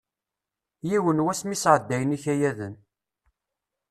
[0.89, 2.75] Yiwen wass mi sɛeddayen ikayaden.